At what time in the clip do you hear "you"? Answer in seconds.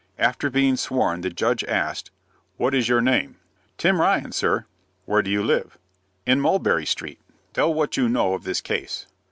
5.29-5.43, 7.97-8.09